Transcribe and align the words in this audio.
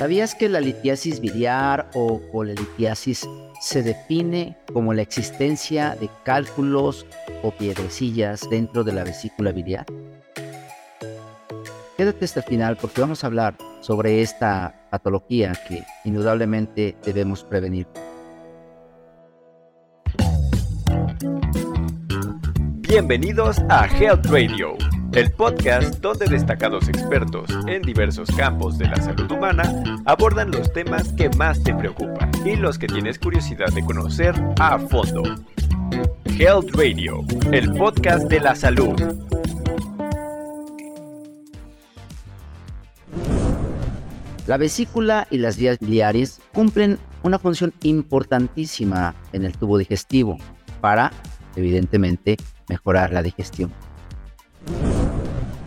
¿Sabías 0.00 0.34
que 0.34 0.48
la 0.48 0.60
litiasis 0.62 1.20
biliar 1.20 1.90
o 1.92 2.22
colelitiasis 2.32 3.28
se 3.60 3.82
define 3.82 4.56
como 4.72 4.94
la 4.94 5.02
existencia 5.02 5.94
de 6.00 6.08
cálculos 6.24 7.04
o 7.42 7.50
piedrecillas 7.50 8.48
dentro 8.48 8.82
de 8.82 8.94
la 8.94 9.04
vesícula 9.04 9.52
biliar? 9.52 9.84
Quédate 11.98 12.24
hasta 12.24 12.40
el 12.40 12.46
final 12.46 12.78
porque 12.78 13.02
vamos 13.02 13.22
a 13.22 13.26
hablar 13.26 13.58
sobre 13.82 14.22
esta 14.22 14.86
patología 14.90 15.52
que 15.68 15.84
indudablemente 16.06 16.96
debemos 17.04 17.44
prevenir. 17.44 17.86
Bienvenidos 22.88 23.58
a 23.68 23.86
Health 23.86 24.24
Radio 24.28 24.78
el 25.12 25.32
podcast 25.32 25.96
donde 26.00 26.26
destacados 26.26 26.88
expertos 26.88 27.50
en 27.66 27.82
diversos 27.82 28.30
campos 28.36 28.78
de 28.78 28.86
la 28.86 28.96
salud 28.96 29.30
humana 29.30 30.02
abordan 30.04 30.50
los 30.52 30.72
temas 30.72 31.12
que 31.14 31.28
más 31.30 31.62
te 31.64 31.74
preocupan 31.74 32.30
y 32.44 32.56
los 32.56 32.78
que 32.78 32.86
tienes 32.86 33.18
curiosidad 33.18 33.72
de 33.72 33.84
conocer 33.84 34.34
a 34.60 34.78
fondo. 34.78 35.22
Health 36.38 36.70
Radio, 36.74 37.24
el 37.50 37.72
podcast 37.72 38.28
de 38.28 38.40
la 38.40 38.54
salud. 38.54 38.94
La 44.46 44.56
vesícula 44.56 45.26
y 45.30 45.38
las 45.38 45.56
vías 45.56 45.78
biliares 45.80 46.40
cumplen 46.52 46.98
una 47.22 47.38
función 47.38 47.72
importantísima 47.82 49.14
en 49.32 49.44
el 49.44 49.56
tubo 49.56 49.76
digestivo 49.76 50.38
para, 50.80 51.12
evidentemente, 51.56 52.36
mejorar 52.68 53.12
la 53.12 53.22
digestión. 53.22 53.72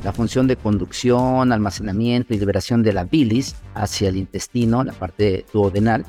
La 0.04 0.12
función 0.12 0.48
de 0.48 0.58
conducción, 0.58 1.54
almacenamiento 1.54 2.34
y 2.34 2.40
liberación 2.40 2.84
de 2.84 2.92
la 2.92 3.06
bilis 3.06 3.56
hacia 3.74 4.10
el 4.10 4.18
intestino, 4.18 4.84
la 4.84 4.92
parte 4.92 5.46
duodenal, 5.54 6.06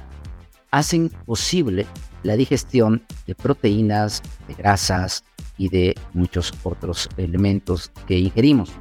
hacen 0.73 1.11
posible 1.27 1.87
la 2.25 2.35
digestión 2.35 3.05
de 3.29 3.37
proteínas, 3.37 4.21
de 4.49 4.55
grasas 4.55 5.23
y 5.57 5.69
de 5.69 5.95
muchos 6.13 6.53
otros 6.65 7.09
elementos 7.17 7.93
que 8.09 8.19
ingerimos. 8.19 8.73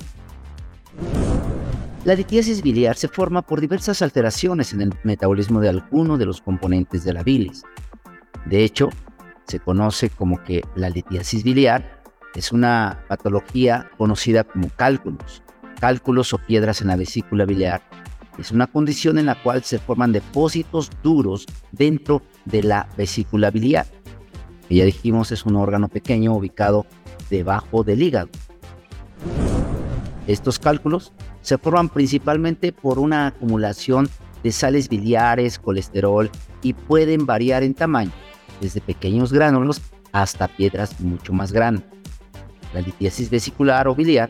La 2.05 2.15
litiasis 2.15 2.63
biliar 2.63 2.97
se 2.97 3.07
forma 3.07 3.43
por 3.43 3.61
diversas 3.61 4.01
alteraciones 4.01 4.73
en 4.73 4.81
el 4.81 4.93
metabolismo 5.03 5.61
de 5.61 5.69
alguno 5.69 6.17
de 6.17 6.25
los 6.25 6.41
componentes 6.41 7.03
de 7.03 7.13
la 7.13 7.23
bilis. 7.23 7.63
De 8.45 8.63
hecho, 8.63 8.89
se 9.45 9.59
conoce 9.59 10.09
como 10.09 10.43
que 10.43 10.63
la 10.75 10.89
litiasis 10.89 11.43
biliar 11.43 12.02
es 12.35 12.51
una 12.51 13.03
patología 13.07 13.89
conocida 13.97 14.43
como 14.43 14.69
cálculos, 14.69 15.43
cálculos 15.79 16.33
o 16.33 16.37
piedras 16.37 16.81
en 16.81 16.87
la 16.87 16.95
vesícula 16.95 17.45
biliar. 17.45 17.81
Es 18.37 18.51
una 18.51 18.67
condición 18.67 19.19
en 19.19 19.27
la 19.27 19.41
cual 19.41 19.63
se 19.63 19.77
forman 19.77 20.11
depósitos 20.11 20.89
duros 21.03 21.45
dentro 21.71 22.23
de 22.45 22.63
la 22.63 22.87
vesícula 22.97 23.51
biliar. 23.51 23.85
Ya 24.69 24.85
dijimos 24.85 25.31
es 25.31 25.45
un 25.45 25.55
órgano 25.55 25.87
pequeño 25.87 26.33
ubicado 26.33 26.87
debajo 27.29 27.83
del 27.83 28.01
hígado. 28.01 28.29
Estos 30.25 30.57
cálculos 30.57 31.11
se 31.41 31.57
forman 31.57 31.89
principalmente 31.89 32.71
por 32.71 32.97
una 32.97 33.27
acumulación 33.27 34.09
de 34.41 34.51
sales 34.51 34.89
biliares, 34.89 35.59
colesterol 35.59 36.31
y 36.61 36.73
pueden 36.73 37.25
variar 37.25 37.61
en 37.61 37.73
tamaño, 37.73 38.11
desde 38.61 38.81
pequeños 38.81 39.31
gránulos 39.31 39.81
hasta 40.11 40.47
piedras 40.47 40.99
mucho 40.99 41.33
más 41.33 41.51
grandes. 41.51 41.85
La 42.73 42.81
litiasis 42.81 43.29
vesicular 43.29 43.87
o 43.87 43.95
biliar 43.95 44.29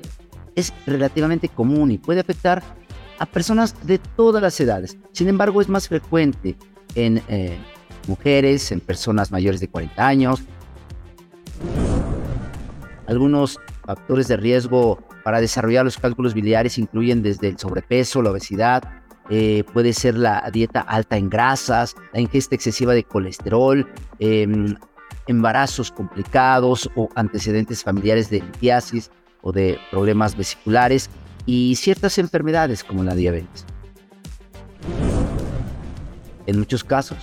es 0.55 0.73
relativamente 0.85 1.49
común 1.49 1.91
y 1.91 1.97
puede 1.97 2.19
afectar 2.19 2.61
a 3.19 3.25
personas 3.25 3.75
de 3.85 3.99
todas 3.99 4.41
las 4.41 4.59
edades. 4.59 4.97
Sin 5.11 5.29
embargo, 5.29 5.61
es 5.61 5.69
más 5.69 5.87
frecuente 5.87 6.55
en 6.95 7.21
eh, 7.27 7.57
mujeres, 8.07 8.71
en 8.71 8.79
personas 8.79 9.31
mayores 9.31 9.59
de 9.59 9.67
40 9.67 10.05
años. 10.05 10.43
Algunos 13.07 13.59
factores 13.85 14.27
de 14.27 14.37
riesgo 14.37 14.99
para 15.23 15.41
desarrollar 15.41 15.85
los 15.85 15.97
cálculos 15.97 16.33
biliares 16.33 16.77
incluyen 16.77 17.23
desde 17.23 17.49
el 17.49 17.57
sobrepeso, 17.57 18.21
la 18.21 18.31
obesidad, 18.31 18.83
eh, 19.29 19.63
puede 19.73 19.93
ser 19.93 20.15
la 20.15 20.49
dieta 20.51 20.81
alta 20.81 21.17
en 21.17 21.29
grasas, 21.29 21.95
la 22.13 22.19
ingesta 22.19 22.55
excesiva 22.55 22.93
de 22.93 23.03
colesterol, 23.03 23.87
em, 24.19 24.75
embarazos 25.27 25.91
complicados 25.91 26.89
o 26.95 27.09
antecedentes 27.15 27.83
familiares 27.83 28.29
de 28.29 28.41
litiasis 28.41 29.11
o 29.41 29.51
de 29.51 29.79
problemas 29.91 30.35
vesiculares 30.35 31.09
y 31.45 31.75
ciertas 31.75 32.17
enfermedades 32.17 32.83
como 32.83 33.03
la 33.03 33.15
diabetes. 33.15 33.65
En 36.45 36.59
muchos 36.59 36.83
casos, 36.83 37.17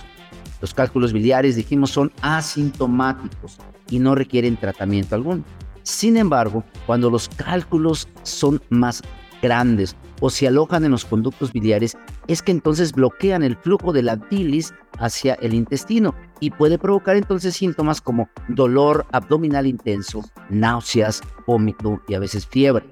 los 0.61 0.73
cálculos 0.73 1.13
biliares, 1.13 1.55
dijimos, 1.55 1.91
son 1.91 2.11
asintomáticos 2.21 3.57
y 3.89 3.99
no 3.99 4.15
requieren 4.15 4.57
tratamiento 4.57 5.15
alguno. 5.15 5.43
Sin 5.83 6.17
embargo, 6.17 6.63
cuando 6.85 7.09
los 7.09 7.29
cálculos 7.29 8.07
son 8.23 8.61
más 8.69 9.01
grandes 9.41 9.95
o 10.19 10.29
se 10.29 10.47
alojan 10.47 10.85
en 10.85 10.91
los 10.91 11.05
conductos 11.05 11.51
biliares, 11.51 11.97
es 12.27 12.41
que 12.41 12.51
entonces 12.51 12.93
bloquean 12.93 13.43
el 13.43 13.57
flujo 13.57 13.91
de 13.91 14.03
la 14.03 14.15
bilis 14.15 14.73
hacia 14.99 15.33
el 15.35 15.53
intestino 15.53 16.15
y 16.39 16.51
puede 16.51 16.77
provocar 16.77 17.15
entonces 17.15 17.55
síntomas 17.55 18.01
como 18.01 18.29
dolor 18.47 19.05
abdominal 19.11 19.65
intenso, 19.65 20.23
náuseas, 20.49 21.21
vómito 21.47 22.01
y 22.07 22.13
a 22.13 22.19
veces 22.19 22.45
fiebre. 22.45 22.85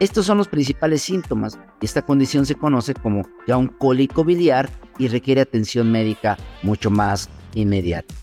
Estos 0.00 0.24
son 0.24 0.38
los 0.38 0.48
principales 0.48 1.02
síntomas 1.02 1.58
y 1.80 1.84
esta 1.84 2.02
condición 2.02 2.46
se 2.46 2.54
conoce 2.54 2.94
como 2.94 3.28
ya 3.46 3.58
un 3.58 3.68
cólico 3.68 4.24
biliar 4.24 4.70
y 4.98 5.08
requiere 5.08 5.42
atención 5.42 5.92
médica 5.92 6.38
mucho 6.62 6.90
más 6.90 7.28
inmediata. 7.54 8.14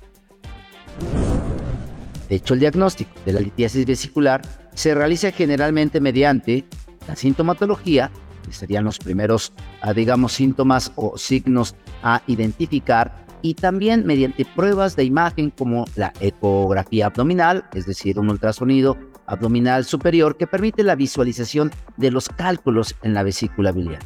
De 2.30 2.36
hecho, 2.36 2.56
el 2.56 2.59
diagnóstico 2.59 3.12
de 3.26 3.34
la 3.34 3.40
litiasis 3.40 3.86
vesicular 3.86 4.42
se 4.74 4.94
realiza 4.94 5.32
generalmente 5.32 6.02
mediante 6.02 6.66
la 7.07 7.16
sintomatología, 7.16 8.12
que 8.45 8.51
serían 8.51 8.84
los 8.84 9.00
primeros, 9.00 9.53
ah, 9.81 9.94
digamos, 9.94 10.34
síntomas 10.34 10.91
o 10.95 11.18
signos 11.18 11.75
a 12.03 12.22
identificar, 12.28 13.25
y 13.41 13.53
también 13.53 14.06
mediante 14.06 14.45
pruebas 14.45 14.95
de 14.95 15.03
imagen 15.03 15.51
como 15.51 15.85
la 15.96 16.12
ecografía 16.19 17.06
abdominal, 17.07 17.66
es 17.73 17.85
decir, 17.85 18.19
un 18.19 18.29
ultrasonido 18.29 18.97
abdominal 19.28 19.85
superior 19.85 20.38
que 20.38 20.47
permite 20.47 20.84
la 20.84 20.96
visualización 20.96 21.72
de 21.97 22.12
los 22.12 22.29
cálculos 22.29 22.96
en 23.03 23.13
la 23.13 23.23
vesícula 23.23 23.72
biliar. 23.72 24.01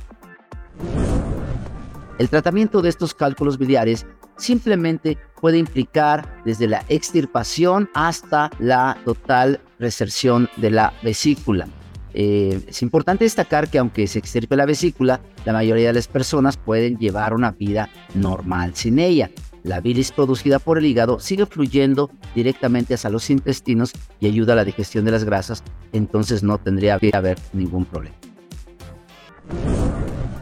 El 2.17 2.29
tratamiento 2.29 2.81
de 2.81 2.89
estos 2.89 3.13
cálculos 3.13 3.57
biliares 3.57 4.05
simplemente 4.37 5.17
puede 5.39 5.57
implicar 5.57 6.41
desde 6.45 6.67
la 6.67 6.83
extirpación 6.89 7.89
hasta 7.93 8.51
la 8.59 8.97
total 9.05 9.59
reserción 9.79 10.49
de 10.57 10.71
la 10.71 10.93
vesícula. 11.03 11.67
Eh, 12.13 12.61
es 12.67 12.81
importante 12.81 13.23
destacar 13.23 13.69
que 13.69 13.79
aunque 13.79 14.07
se 14.07 14.19
extirpe 14.19 14.55
la 14.55 14.65
vesícula, 14.65 15.21
la 15.45 15.53
mayoría 15.53 15.87
de 15.87 15.93
las 15.93 16.07
personas 16.07 16.57
pueden 16.57 16.97
llevar 16.97 17.33
una 17.33 17.51
vida 17.51 17.89
normal 18.15 18.75
sin 18.75 18.99
ella. 18.99 19.29
La 19.63 19.79
bilis 19.79 20.11
producida 20.11 20.57
por 20.57 20.79
el 20.79 20.85
hígado 20.85 21.19
sigue 21.19 21.45
fluyendo 21.45 22.09
directamente 22.33 22.95
hacia 22.95 23.11
los 23.11 23.29
intestinos 23.29 23.93
y 24.19 24.27
ayuda 24.27 24.53
a 24.53 24.55
la 24.55 24.65
digestión 24.65 25.05
de 25.05 25.11
las 25.11 25.23
grasas, 25.23 25.63
entonces 25.93 26.41
no 26.41 26.57
tendría 26.57 26.97
que 26.97 27.11
haber 27.13 27.37
ningún 27.53 27.85
problema. 27.85 28.15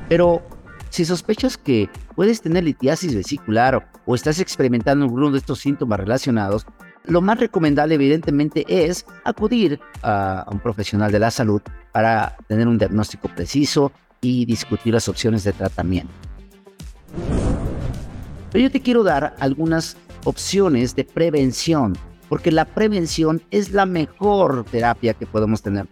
Pero 0.08 0.42
si 0.90 1.06
sospechas 1.06 1.58
que 1.58 1.90
puedes 2.16 2.42
tener 2.42 2.64
litiasis 2.64 3.14
vesicular 3.14 3.90
o 4.06 4.16
estás 4.16 4.40
experimentando 4.40 5.06
alguno 5.06 5.32
de 5.32 5.38
estos 5.38 5.60
síntomas 5.60 6.00
relacionados, 6.00 6.66
lo 7.06 7.22
más 7.22 7.40
recomendable 7.40 7.96
evidentemente 7.96 8.66
es 8.68 9.06
acudir 9.24 9.80
a 10.04 10.46
un 10.52 10.60
profesional 10.60 11.12
de 11.12 11.20
la 11.20 11.32
salud 11.32 11.62
para 11.92 12.36
tener 12.48 12.68
un 12.68 12.78
diagnóstico 12.78 13.28
preciso 13.30 13.92
y 14.22 14.46
discutir 14.46 14.94
las 14.94 15.08
opciones 15.08 15.44
de 15.44 15.54
tratamiento. 15.54 16.14
Pero 18.52 18.64
yo 18.64 18.72
te 18.72 18.82
quiero 18.82 19.04
dar 19.04 19.36
algunas 19.40 19.98
opciones 20.24 20.96
de 20.96 21.04
prevención, 21.04 21.98
porque 22.28 22.52
la 22.52 22.66
prevención 22.66 23.42
es 23.52 23.72
la 23.72 23.86
mejor 23.86 24.66
terapia 24.66 25.14
que 25.14 25.26
podemos 25.26 25.62
tener. 25.62 25.88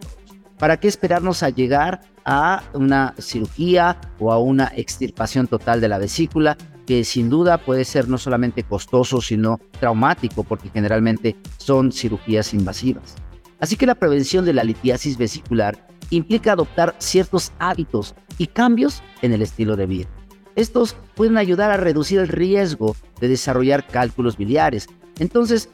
¿Para 0.58 0.78
qué 0.78 0.88
esperarnos 0.88 1.44
a 1.44 1.50
llegar 1.50 2.02
a 2.26 2.64
una 2.74 3.14
cirugía 3.20 3.98
o 4.20 4.32
a 4.32 4.40
una 4.40 4.72
extirpación 4.76 5.48
total 5.48 5.80
de 5.82 5.88
la 5.88 6.00
vesícula 6.00 6.58
que 6.88 7.04
sin 7.04 7.30
duda 7.30 7.60
puede 7.60 7.86
ser 7.86 8.08
no 8.08 8.18
solamente 8.18 8.64
costoso, 8.64 9.22
sino 9.22 9.60
traumático, 9.80 10.44
porque 10.44 10.70
generalmente 10.70 11.36
son 11.58 11.92
cirugías 11.92 12.54
invasivas. 12.54 13.16
Así 13.60 13.76
que 13.76 13.86
la 13.86 13.96
prevención 13.96 14.46
de 14.46 14.54
la 14.54 14.64
litiasis 14.64 15.18
vesicular 15.18 15.88
implica 16.10 16.54
adoptar 16.54 16.96
ciertos 17.00 17.52
hábitos 17.60 18.16
y 18.38 18.48
cambios 18.48 19.04
en 19.22 19.34
el 19.34 19.42
estilo 19.42 19.76
de 19.76 19.86
vida. 19.86 20.08
Estos 20.56 20.96
pueden 21.16 21.38
ayudar 21.38 21.70
a 21.72 21.78
reducir 21.78 22.20
el 22.20 22.30
riesgo 22.30 22.96
de 23.20 23.28
desarrollar 23.28 23.86
cálculos 23.86 24.38
biliares. 24.38 24.88
Entonces, 25.20 25.70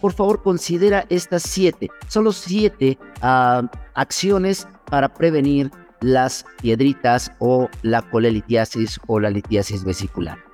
por 0.00 0.12
favor, 0.12 0.42
considera 0.42 1.06
estas 1.08 1.44
siete. 1.44 1.88
Son 2.08 2.24
los 2.24 2.36
siete 2.36 2.98
ah, 3.22 3.70
acciones 3.94 4.66
para 4.90 5.14
prevenir 5.14 5.70
las 6.00 6.44
piedritas 6.60 7.32
o 7.38 7.68
la 7.82 8.02
colelitiasis 8.02 9.00
o 9.06 9.20
la 9.20 9.30
litiasis 9.30 9.84
vesicular. 9.84 10.45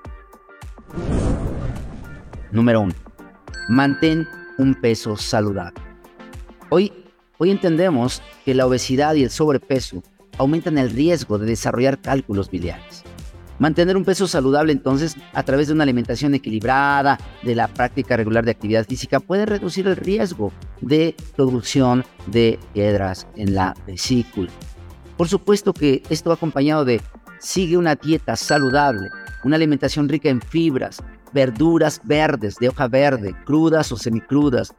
Número 2.51 2.83
1. 2.83 2.93
Mantén 3.69 4.29
un 4.59 4.75
peso 4.75 5.17
saludable. 5.17 5.81
Hoy, 6.69 6.93
hoy 7.39 7.51
entendemos 7.51 8.23
que 8.45 8.55
la 8.55 8.67
obesidad 8.67 9.15
y 9.15 9.25
el 9.25 9.31
sobrepeso 9.31 10.03
aumentan 10.39 10.79
el 10.79 10.91
riesgo 10.91 11.39
de 11.39 11.47
desarrollar 11.47 12.01
cálculos 12.01 12.51
biliares. 12.51 13.05
Mantener 13.59 13.97
un 13.97 14.05
peso 14.05 14.27
saludable 14.27 14.73
entonces 14.73 15.17
a 15.33 15.43
través 15.45 15.69
de 15.69 15.75
una 15.75 15.85
alimentación 15.85 16.35
equilibrada, 16.35 17.19
de 17.43 17.55
la 17.55 17.69
práctica 17.69 18.17
regular 18.17 18.45
de 18.45 18.51
actividad 18.51 18.87
física, 18.87 19.21
puede 19.21 19.47
reducir 19.47 19.87
el 19.87 19.97
riesgo 19.97 20.53
de 20.81 21.15
producción 21.37 22.05
de 22.27 22.59
piedras 22.73 23.27
en 23.37 23.55
la 23.55 23.75
vesícula. 23.87 24.51
Por 25.17 25.29
supuesto 25.29 25.73
que 25.73 26.03
esto 26.11 26.33
acompañado 26.33 26.85
de 26.85 27.01
sigue 27.39 27.77
una 27.77 27.95
dieta 27.95 28.37
saludable, 28.37 29.11
una 29.45 29.57
alimentación 29.57 30.09
rica 30.09 30.29
en 30.29 30.41
fibras, 30.41 31.03
verduras 31.33 32.01
verdes, 32.05 32.57
de 32.57 32.69
hoja 32.69 32.89
verde, 32.89 33.35
crudas 33.45 33.91
o 33.93 33.97
semicrudas, 33.97 34.75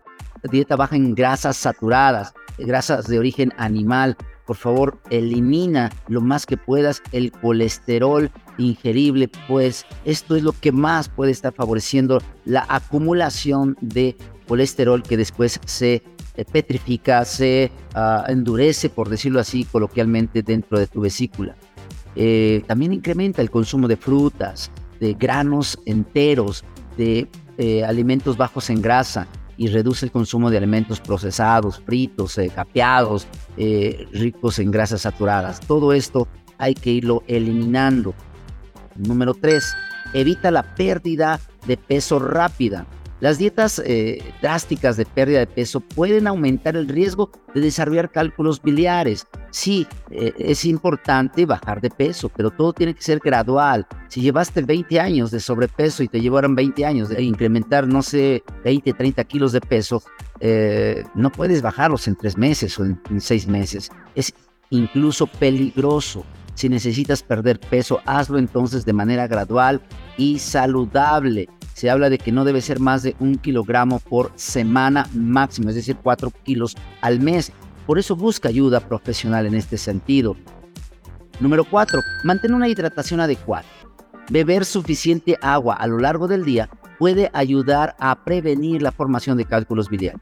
dieta 0.51 0.75
baja 0.75 0.95
en 0.95 1.15
grasas 1.15 1.57
saturadas, 1.57 2.33
grasas 2.57 3.07
de 3.07 3.19
origen 3.19 3.53
animal, 3.57 4.17
por 4.45 4.57
favor, 4.57 4.99
elimina 5.09 5.89
lo 6.07 6.19
más 6.19 6.45
que 6.45 6.57
puedas 6.57 7.01
el 7.11 7.31
colesterol 7.31 8.29
ingerible, 8.57 9.29
pues 9.47 9.85
esto 10.03 10.35
es 10.35 10.43
lo 10.43 10.51
que 10.51 10.71
más 10.71 11.07
puede 11.07 11.31
estar 11.31 11.53
favoreciendo 11.53 12.21
la 12.45 12.65
acumulación 12.67 13.77
de 13.79 14.17
colesterol 14.47 15.01
que 15.01 15.17
después 15.17 15.59
se 15.65 16.03
eh, 16.35 16.45
petrifica, 16.45 17.23
se 17.25 17.71
ah, 17.93 18.25
endurece, 18.27 18.89
por 18.89 19.09
decirlo 19.09 19.39
así 19.39 19.63
coloquialmente, 19.63 20.41
dentro 20.41 20.77
de 20.77 20.87
tu 20.87 21.01
vesícula. 21.01 21.55
Eh, 22.15 22.63
también 22.67 22.93
incrementa 22.93 23.41
el 23.41 23.49
consumo 23.49 23.87
de 23.87 23.97
frutas, 23.97 24.71
de 24.99 25.13
granos 25.13 25.79
enteros, 25.85 26.63
de 26.97 27.27
eh, 27.57 27.83
alimentos 27.83 28.37
bajos 28.37 28.69
en 28.69 28.81
grasa, 28.81 29.27
y 29.57 29.67
reduce 29.67 30.05
el 30.05 30.11
consumo 30.11 30.49
de 30.49 30.57
alimentos 30.57 30.99
procesados, 30.99 31.81
fritos, 31.85 32.37
eh, 32.37 32.51
capeados, 32.53 33.27
eh, 33.57 34.07
ricos 34.11 34.59
en 34.59 34.71
grasas 34.71 35.01
saturadas. 35.01 35.59
Todo 35.59 35.93
esto 35.93 36.27
hay 36.57 36.73
que 36.73 36.91
irlo 36.91 37.23
eliminando. 37.27 38.13
Número 38.95 39.33
3. 39.33 39.75
Evita 40.13 40.51
la 40.51 40.63
pérdida 40.75 41.39
de 41.67 41.77
peso 41.77 42.19
rápida. 42.19 42.85
Las 43.23 43.37
dietas 43.37 43.81
eh, 43.85 44.21
drásticas 44.41 44.97
de 44.97 45.05
pérdida 45.05 45.39
de 45.39 45.47
peso 45.47 45.79
pueden 45.79 46.27
aumentar 46.27 46.75
el 46.75 46.89
riesgo 46.89 47.31
de 47.55 47.61
desarrollar 47.61 48.11
cálculos 48.11 48.61
biliares. 48.61 49.25
Sí, 49.49 49.87
eh, 50.11 50.33
es 50.37 50.65
importante 50.65 51.45
bajar 51.45 51.79
de 51.79 51.89
peso, 51.89 52.27
pero 52.27 52.51
todo 52.51 52.73
tiene 52.73 52.93
que 52.93 53.01
ser 53.01 53.19
gradual. 53.23 53.87
Si 54.09 54.19
llevaste 54.19 54.61
20 54.61 54.99
años 54.99 55.31
de 55.31 55.39
sobrepeso 55.39 56.03
y 56.03 56.09
te 56.09 56.19
llevaron 56.19 56.53
20 56.53 56.85
años 56.85 57.07
de 57.07 57.23
incrementar, 57.23 57.87
no 57.87 58.01
sé, 58.01 58.43
20, 58.65 58.91
30 58.91 59.23
kilos 59.23 59.53
de 59.53 59.61
peso, 59.61 60.03
eh, 60.41 61.05
no 61.15 61.31
puedes 61.31 61.61
bajarlos 61.61 62.09
en 62.09 62.17
tres 62.17 62.37
meses 62.37 62.77
o 62.77 62.83
en, 62.83 63.01
en 63.09 63.21
seis 63.21 63.47
meses. 63.47 63.89
Es 64.15 64.33
incluso 64.69 65.27
peligroso. 65.27 66.25
Si 66.55 66.67
necesitas 66.67 67.23
perder 67.23 67.57
peso, 67.57 68.01
hazlo 68.05 68.37
entonces 68.37 68.83
de 68.83 68.91
manera 68.91 69.27
gradual 69.27 69.81
y 70.17 70.39
saludable 70.39 71.47
se 71.73 71.89
habla 71.89 72.09
de 72.09 72.17
que 72.17 72.31
no 72.31 72.45
debe 72.45 72.61
ser 72.61 72.79
más 72.79 73.03
de 73.03 73.15
un 73.19 73.37
kilogramo 73.37 73.99
por 73.99 74.31
semana 74.35 75.07
máximo, 75.13 75.69
es 75.69 75.75
decir, 75.75 75.97
cuatro 76.01 76.31
kilos 76.43 76.75
al 77.01 77.19
mes. 77.19 77.51
Por 77.85 77.99
eso 77.99 78.15
busca 78.15 78.49
ayuda 78.49 78.79
profesional 78.79 79.45
en 79.45 79.55
este 79.55 79.77
sentido. 79.77 80.35
Número 81.39 81.65
4. 81.65 81.99
Mantén 82.23 82.53
una 82.53 82.69
hidratación 82.69 83.19
adecuada. 83.19 83.65
Beber 84.29 84.63
suficiente 84.63 85.37
agua 85.41 85.75
a 85.75 85.87
lo 85.87 85.99
largo 85.99 86.27
del 86.27 86.45
día 86.45 86.69
puede 86.97 87.29
ayudar 87.33 87.95
a 87.99 88.23
prevenir 88.23 88.81
la 88.81 88.91
formación 88.91 89.37
de 89.37 89.45
cálculos 89.45 89.89
biliares, 89.89 90.21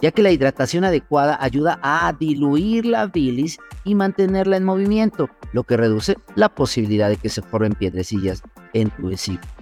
ya 0.00 0.10
que 0.10 0.22
la 0.22 0.32
hidratación 0.32 0.84
adecuada 0.84 1.38
ayuda 1.40 1.78
a 1.82 2.12
diluir 2.18 2.86
la 2.86 3.06
bilis 3.06 3.58
y 3.84 3.94
mantenerla 3.94 4.56
en 4.56 4.64
movimiento, 4.64 5.28
lo 5.52 5.62
que 5.62 5.76
reduce 5.76 6.16
la 6.34 6.48
posibilidad 6.48 7.08
de 7.08 7.18
que 7.18 7.28
se 7.28 7.42
formen 7.42 7.74
piedrecillas 7.74 8.42
en 8.72 8.90
tu 8.90 9.08
vesícula. 9.08 9.57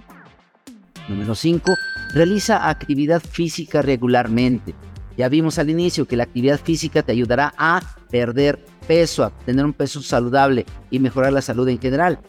Número 1.07 1.35
5. 1.35 1.75
Realiza 2.13 2.69
actividad 2.69 3.21
física 3.21 3.81
regularmente. 3.81 4.75
Ya 5.17 5.29
vimos 5.29 5.57
al 5.57 5.69
inicio 5.69 6.05
que 6.05 6.17
la 6.17 6.23
actividad 6.23 6.59
física 6.59 7.01
te 7.01 7.11
ayudará 7.11 7.53
a 7.57 7.81
perder 8.09 8.63
peso, 8.87 9.23
a 9.23 9.31
tener 9.31 9.65
un 9.65 9.73
peso 9.73 10.01
saludable 10.01 10.65
y 10.91 10.99
mejorar 10.99 11.33
la 11.33 11.41
salud 11.41 11.67
en 11.69 11.79
general. 11.79 12.19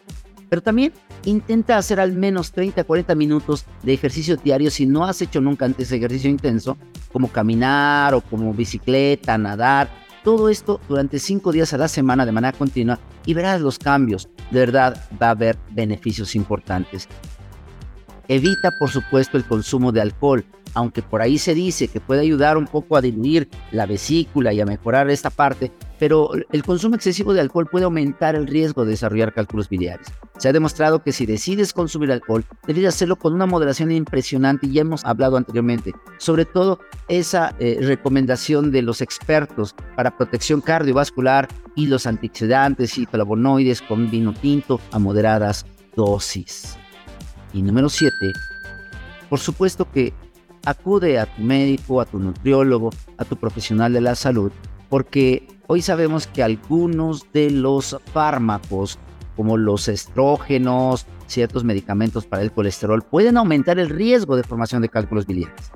Pero 0.49 0.63
también 0.63 0.93
intenta 1.25 1.77
hacer 1.77 2.01
al 2.01 2.13
menos 2.13 2.53
30 2.53 2.85
40 2.85 3.15
minutos 3.15 3.67
de 3.83 3.93
ejercicio 3.93 4.37
diario 4.37 4.71
si 4.71 4.87
no 4.87 5.05
has 5.05 5.21
hecho 5.21 5.41
nunca 5.41 5.67
antes 5.67 5.93
ejercicio 5.93 6.31
intenso, 6.31 6.79
como 7.13 7.29
caminar 7.29 8.15
o 8.15 8.23
como 8.23 8.55
bicicleta, 8.55 9.37
nadar. 9.37 9.91
Todo 10.25 10.49
esto 10.49 10.81
durante 10.89 11.19
5 11.19 11.53
días 11.53 11.75
a 11.75 11.79
la 11.79 11.89
semana 11.89 12.25
de 12.25 12.33
manera 12.33 12.57
continua 12.57 12.99
y 13.27 13.35
verás 13.35 13.61
los 13.61 13.79
cambios. 13.79 14.29
De 14.51 14.61
verdad 14.61 15.05
va 15.21 15.29
a 15.29 15.31
haber 15.31 15.59
beneficios 15.71 16.35
importantes. 16.35 17.07
Evita, 18.29 18.71
por 18.79 18.91
supuesto, 18.91 19.39
el 19.39 19.45
consumo 19.45 19.91
de 19.91 20.03
alcohol, 20.03 20.45
aunque 20.75 21.01
por 21.01 21.23
ahí 21.23 21.39
se 21.39 21.55
dice 21.55 21.89
que 21.89 21.99
puede 21.99 22.21
ayudar 22.21 22.59
un 22.59 22.67
poco 22.67 22.97
a 22.97 23.01
diluir 23.01 23.49
la 23.73 23.87
vesícula 23.87 24.53
y 24.53 24.61
a 24.61 24.67
mejorar 24.67 25.09
esta 25.09 25.31
parte, 25.31 25.73
pero 25.99 26.31
el 26.53 26.63
consumo 26.63 26.95
excesivo 26.95 27.33
de 27.33 27.41
alcohol 27.41 27.67
puede 27.71 27.87
aumentar 27.87 28.35
el 28.35 28.47
riesgo 28.47 28.85
de 28.85 28.91
desarrollar 28.91 29.33
cálculos 29.33 29.69
biliares. 29.69 30.09
Se 30.37 30.49
ha 30.49 30.53
demostrado 30.53 31.03
que 31.03 31.13
si 31.13 31.27
decides 31.27 31.73
consumir 31.73 32.13
alcohol, 32.13 32.45
debes 32.67 32.87
hacerlo 32.87 33.17
con 33.17 33.33
una 33.33 33.47
moderación 33.47 33.91
impresionante 33.91 34.67
y 34.67 34.75
ya 34.75 34.83
hemos 34.83 35.05
hablado 35.05 35.37
anteriormente, 35.37 35.95
sobre 36.19 36.45
todo 36.45 36.81
esa 37.09 37.55
eh, 37.59 37.79
recomendación 37.81 38.71
de 38.71 38.83
los 38.83 39.01
expertos 39.01 39.75
para 39.97 40.17
protección 40.17 40.61
cardiovascular 40.61 41.49
y 41.75 41.87
los 41.87 42.07
antioxidantes 42.07 42.99
y 42.99 43.07
flavonoides 43.07 43.83
con 43.83 44.11
vino 44.11 44.33
tinto 44.35 44.81
a 44.93 44.99
moderadas 44.99 45.67
dosis. 45.97 46.78
Y 47.59 47.63
número 47.63 47.89
7, 47.89 48.15
por 49.29 49.41
supuesto 49.41 49.91
que 49.91 50.15
acude 50.65 51.19
a 51.19 51.27
tu 51.27 51.43
médico, 51.43 52.01
a 52.01 52.05
tu 52.05 52.21
nutriólogo, 52.21 52.91
a 53.17 53.25
tu 53.25 53.35
profesional 53.35 53.93
de 53.93 54.01
la 54.01 54.15
salud, 54.15 54.53
porque 54.89 55.49
hoy 55.67 55.83
sabemos 55.83 56.29
que 56.29 56.45
algunos 56.45 57.27
de 57.33 57.51
los 57.51 57.99
fármacos, 58.13 59.01
como 59.35 59.57
los 59.57 59.89
estrógenos, 59.89 61.05
ciertos 61.27 61.65
medicamentos 61.65 62.27
para 62.27 62.43
el 62.43 62.53
colesterol, 62.53 63.03
pueden 63.03 63.37
aumentar 63.37 63.81
el 63.81 63.89
riesgo 63.89 64.37
de 64.37 64.45
formación 64.45 64.81
de 64.81 64.89
cálculos 64.89 65.27
biliares. 65.27 65.73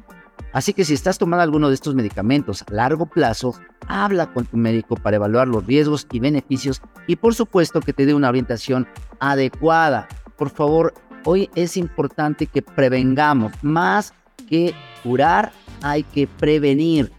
Así 0.53 0.75
que 0.75 0.85
si 0.85 0.95
estás 0.95 1.19
tomando 1.19 1.43
alguno 1.43 1.67
de 1.67 1.75
estos 1.75 1.97
medicamentos 1.97 2.63
a 2.63 2.73
largo 2.73 3.07
plazo, 3.07 3.57
habla 3.89 4.33
con 4.33 4.45
tu 4.47 4.57
médico 4.57 4.95
para 4.95 5.17
evaluar 5.17 5.49
los 5.49 5.67
riesgos 5.67 6.07
y 6.13 6.21
beneficios 6.21 6.81
y 7.09 7.17
por 7.17 7.35
supuesto 7.35 7.81
que 7.81 7.93
te 7.93 8.07
dé 8.07 8.15
una 8.15 8.29
orientación 8.29 8.87
adecuada. 9.19 10.07
Por 10.37 10.51
favor, 10.51 10.95
Hoy 11.25 11.49
es 11.55 11.77
importante 11.77 12.47
que 12.47 12.63
prevengamos, 12.63 13.53
más 13.63 14.13
que 14.49 14.75
curar, 15.05 15.53
hay 15.81 16.03
que 16.03 16.27
prevenir. 16.27 17.13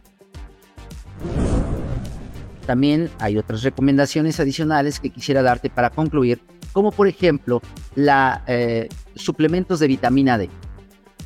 También 2.66 3.10
hay 3.20 3.38
otras 3.38 3.64
recomendaciones 3.64 4.40
adicionales 4.40 5.00
que 5.00 5.10
quisiera 5.10 5.42
darte 5.42 5.70
para 5.70 5.90
concluir, 5.90 6.42
como 6.74 6.92
por 6.92 7.08
ejemplo 7.08 7.62
la 7.96 8.44
eh, 8.48 8.90
suplementos 9.16 9.80
de 9.80 9.88
vitamina 9.88 10.38
D. 10.38 10.50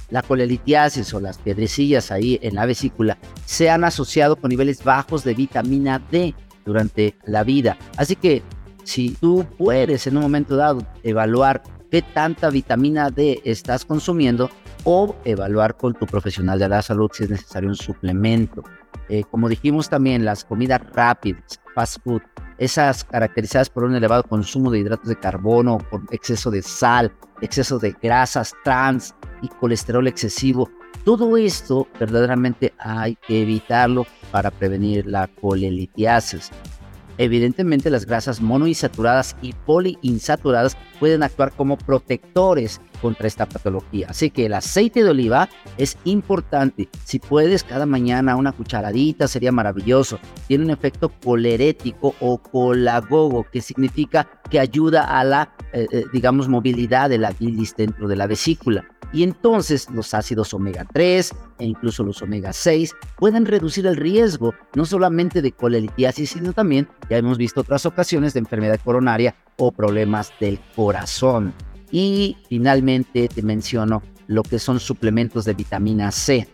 La 0.10 0.22
colelitiasis 0.22 1.14
o 1.14 1.20
las 1.20 1.40
piedrecillas 1.40 2.12
ahí 2.12 2.40
en 2.42 2.56
la 2.56 2.66
vesícula 2.66 3.18
se 3.46 3.70
han 3.70 3.84
asociado 3.84 4.36
con 4.36 4.50
niveles 4.50 4.84
bajos 4.84 5.24
de 5.24 5.34
vitamina 5.34 6.02
D 6.12 6.34
durante 6.64 7.16
la 7.26 7.44
vida. 7.44 7.78
Así 7.98 8.16
que 8.16 8.44
si 8.84 9.10
tú 9.10 9.46
puedes 9.58 10.08
en 10.08 10.16
un 10.16 10.24
momento 10.24 10.56
dado 10.56 10.86
evaluar 11.04 11.62
qué 11.89 12.01
tanta 12.01 12.50
vitamina 12.50 13.10
D 13.10 13.41
estás 13.44 13.86
consumiendo 13.86 14.50
o 14.84 15.15
evaluar 15.25 15.75
con 15.77 15.94
tu 15.94 16.06
profesional 16.06 16.60
de 16.60 16.70
la 16.70 16.82
salud 16.82 17.10
si 17.13 17.24
es 17.24 17.29
necesario 17.29 17.70
un 17.70 17.75
suplemento. 17.75 18.63
Eh, 19.10 19.24
como 19.29 19.50
dijimos 19.50 19.89
también, 19.89 20.25
las 20.25 20.44
comidas 20.44 20.82
rápidas, 20.94 21.60
fast 21.74 22.03
food, 22.03 22.22
esas 22.58 23.03
caracterizadas 23.03 23.70
por 23.70 23.84
un 23.84 23.96
elevado 23.96 24.24
consumo 24.24 24.72
de 24.72 24.79
hidratos 24.79 25.08
de 25.08 25.20
carbono, 25.20 25.77
por 25.77 26.01
exceso 26.12 26.51
de 26.51 26.62
sal, 26.62 27.13
exceso 27.41 27.79
de 27.79 27.96
grasas 28.01 28.53
trans 28.63 29.15
y 29.41 29.48
colesterol 29.48 30.08
excesivo, 30.08 30.70
todo 31.08 31.38
esto 31.38 31.88
verdaderamente 32.00 32.74
hay 32.77 33.15
que 33.15 33.44
evitarlo 33.44 34.06
para 34.32 34.51
prevenir 34.51 35.06
la 35.06 35.27
colelitiasis. 35.27 36.51
Evidentemente 37.18 37.90
las 37.90 38.06
grasas 38.06 38.42
monoinsaturadas 38.42 39.36
y 39.42 39.54
poliinsaturadas 39.54 40.78
pueden 41.00 41.24
actuar 41.24 41.52
como 41.52 41.78
protectores 41.78 42.82
contra 43.02 43.28
esta 43.28 43.48
patología. 43.48 44.08
Así 44.10 44.30
que 44.30 44.48
el 44.48 44.54
aceite 44.54 45.04
de 45.04 45.10
oliva 45.10 45.50
es 45.78 45.98
importante. 46.04 46.90
Si 47.04 47.20
puedes 47.20 47.64
cada 47.64 47.86
mañana 47.86 48.36
una 48.36 48.52
cucharadita 48.52 49.28
sería 49.28 49.52
maravilloso. 49.52 50.20
Tiene 50.48 50.66
un 50.66 50.72
efecto 50.72 51.10
colerético 51.24 52.16
o 52.20 52.40
colagogo, 52.40 53.46
que 53.52 53.62
significa 53.62 54.28
que 54.50 54.60
ayuda 54.60 55.20
a 55.20 55.24
la, 55.24 55.56
eh, 55.74 55.88
eh, 55.92 56.06
digamos, 56.14 56.48
movilidad 56.48 57.10
de 57.10 57.18
la 57.18 57.32
bilis 57.32 57.76
dentro 57.76 58.08
de 58.08 58.16
la 58.16 58.28
vesícula. 58.28 58.86
Y 59.14 59.24
entonces 59.24 59.90
los 59.90 60.14
ácidos 60.14 60.54
omega 60.54 60.86
3 60.92 61.34
e 61.60 61.66
incluso 61.66 62.04
los 62.04 62.22
omega 62.22 62.52
6 62.54 62.94
pueden 63.18 63.46
reducir 63.46 63.88
el 63.88 63.96
riesgo 63.96 64.54
no 64.76 64.86
solamente 64.86 65.42
de 65.42 65.52
colelitiasis, 65.52 66.32
sino 66.32 66.54
también, 66.54 66.88
ya 67.10 67.18
hemos 67.18 67.38
visto 67.38 67.62
otras 67.62 67.86
ocasiones, 67.86 68.34
de 68.34 68.40
enfermedad 68.40 68.80
coronaria 68.84 69.36
o 69.58 69.72
problemas 69.72 70.32
del 70.40 70.60
corazón. 70.76 71.54
Y 71.92 72.38
finalmente 72.50 73.28
te 73.28 73.42
menciono 73.42 74.04
lo 74.28 74.44
que 74.44 74.60
son 74.60 74.80
suplementos 74.80 75.46
de 75.46 75.54
vitamina 75.54 76.12
C. 76.12 76.48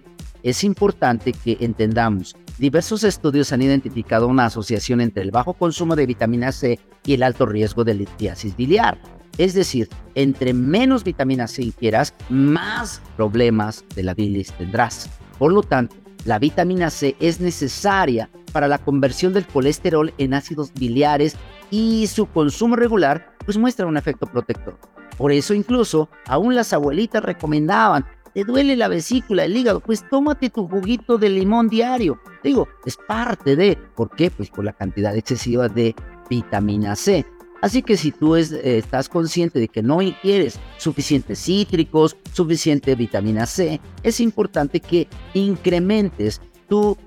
Es 0.43 0.63
importante 0.63 1.33
que 1.33 1.57
entendamos, 1.59 2.35
diversos 2.59 3.03
estudios 3.03 3.51
han 3.51 3.61
identificado 3.61 4.27
una 4.27 4.45
asociación 4.45 5.01
entre 5.01 5.23
el 5.23 5.31
bajo 5.31 5.53
consumo 5.53 5.95
de 5.95 6.05
vitamina 6.05 6.51
C 6.51 6.79
y 7.05 7.13
el 7.13 7.23
alto 7.23 7.45
riesgo 7.45 7.83
de 7.83 7.95
litiasis 7.95 8.55
biliar. 8.55 8.99
Es 9.37 9.53
decir, 9.53 9.89
entre 10.15 10.53
menos 10.53 11.03
vitamina 11.03 11.47
C 11.47 11.63
ingieras, 11.63 12.13
más 12.29 13.01
problemas 13.17 13.83
de 13.95 14.03
la 14.03 14.13
bilis 14.13 14.51
tendrás. 14.53 15.09
Por 15.39 15.51
lo 15.51 15.63
tanto, 15.63 15.95
la 16.25 16.39
vitamina 16.39 16.89
C 16.89 17.15
es 17.19 17.39
necesaria 17.39 18.29
para 18.51 18.67
la 18.67 18.77
conversión 18.77 19.33
del 19.33 19.47
colesterol 19.47 20.13
en 20.17 20.33
ácidos 20.33 20.71
biliares 20.73 21.35
y 21.71 22.07
su 22.07 22.27
consumo 22.27 22.75
regular 22.75 23.33
pues 23.43 23.57
muestra 23.57 23.87
un 23.87 23.97
efecto 23.97 24.27
protector. 24.27 24.77
Por 25.17 25.31
eso 25.31 25.53
incluso 25.53 26.09
aún 26.27 26.55
las 26.55 26.71
abuelitas 26.71 27.23
recomendaban, 27.23 28.05
te 28.33 28.43
duele 28.43 28.75
la 28.75 28.87
vesícula, 28.87 29.43
el 29.43 29.55
hígado, 29.55 29.79
pues 29.79 30.07
tómate 30.09 30.49
tu 30.49 30.67
juguito 30.67 31.17
de 31.17 31.29
limón 31.29 31.67
diario. 31.67 32.19
Digo, 32.43 32.67
es 32.85 32.97
parte 33.07 33.55
de, 33.55 33.77
¿por 33.95 34.09
qué? 34.15 34.31
Pues 34.31 34.49
por 34.49 34.65
la 34.65 34.73
cantidad 34.73 35.15
excesiva 35.15 35.67
de 35.67 35.95
vitamina 36.29 36.95
C. 36.95 37.25
Así 37.63 37.81
que 37.81 37.95
si 37.95 38.11
tú 38.11 38.35
eh, 38.35 38.43
estás 38.51 39.07
consciente 39.07 39.57
de 39.57 39.69
que 39.69 39.81
no 39.81 40.01
ingieres 40.01 40.59
suficientes 40.77 41.39
cítricos, 41.39 42.17
suficiente 42.33 42.93
vitamina 42.93 43.45
C, 43.45 43.79
es 44.03 44.19
importante 44.19 44.81
que 44.81 45.07
incrementes 45.33 46.41
tu 46.67 46.97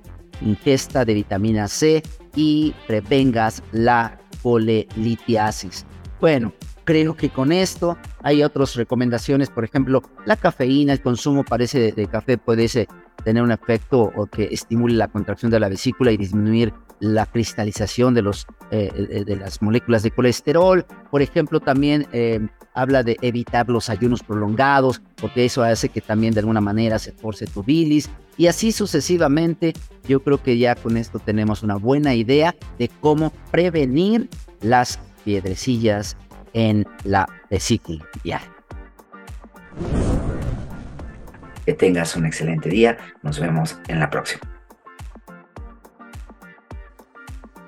ingesta 0.40 1.04
de 1.04 1.12
vitamina 1.12 1.68
C 1.68 2.02
y 2.34 2.74
prevengas 2.86 3.62
la 3.70 4.18
colelitiasis. 4.42 5.84
Bueno, 6.22 6.54
creo 6.84 7.14
que 7.14 7.28
con 7.28 7.52
esto 7.52 7.98
hay 8.22 8.42
otras 8.42 8.76
recomendaciones, 8.76 9.50
por 9.50 9.62
ejemplo, 9.62 10.00
la 10.24 10.36
cafeína, 10.36 10.94
el 10.94 11.02
consumo 11.02 11.44
parece 11.44 11.92
de, 11.92 12.06
café 12.06 12.38
puede 12.38 12.66
tener 13.24 13.42
un 13.42 13.52
efecto 13.52 14.10
o 14.16 14.24
que 14.24 14.44
estimule 14.44 14.94
la 14.94 15.08
contracción 15.08 15.50
de 15.50 15.60
la 15.60 15.68
vesícula 15.68 16.12
y 16.12 16.16
disminuir 16.16 16.72
la 17.00 17.26
cristalización 17.26 18.14
de, 18.14 18.22
los, 18.22 18.46
eh, 18.70 18.90
eh, 18.94 19.24
de 19.24 19.36
las 19.36 19.62
moléculas 19.62 20.02
de 20.02 20.10
colesterol. 20.10 20.84
Por 21.10 21.22
ejemplo, 21.22 21.60
también 21.60 22.06
eh, 22.12 22.46
habla 22.74 23.02
de 23.02 23.16
evitar 23.22 23.68
los 23.68 23.90
ayunos 23.90 24.22
prolongados, 24.22 25.02
porque 25.16 25.44
eso 25.44 25.62
hace 25.62 25.88
que 25.88 26.00
también 26.00 26.34
de 26.34 26.40
alguna 26.40 26.60
manera 26.60 26.98
se 26.98 27.12
force 27.12 27.46
tu 27.46 27.62
bilis. 27.62 28.10
Y 28.36 28.48
así 28.48 28.72
sucesivamente, 28.72 29.72
yo 30.06 30.22
creo 30.22 30.42
que 30.42 30.58
ya 30.58 30.74
con 30.74 30.96
esto 30.96 31.18
tenemos 31.18 31.62
una 31.62 31.76
buena 31.76 32.14
idea 32.14 32.54
de 32.78 32.90
cómo 33.00 33.32
prevenir 33.50 34.28
las 34.60 34.98
piedrecillas 35.24 36.16
en 36.52 36.86
la 37.04 37.28
vesícula 37.50 38.04
Que 41.64 41.72
tengas 41.74 42.16
un 42.16 42.26
excelente 42.26 42.68
día. 42.68 42.96
Nos 43.22 43.40
vemos 43.40 43.78
en 43.88 44.00
la 44.00 44.08
próxima. 44.08 44.55